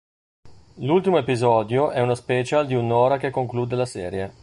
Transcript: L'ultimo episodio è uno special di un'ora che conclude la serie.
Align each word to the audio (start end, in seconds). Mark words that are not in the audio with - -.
L'ultimo 0.77 1.19
episodio 1.19 1.91
è 1.91 2.01
uno 2.01 2.15
special 2.15 2.65
di 2.65 2.73
un'ora 2.73 3.17
che 3.17 3.29
conclude 3.29 3.75
la 3.75 3.85
serie. 3.85 4.33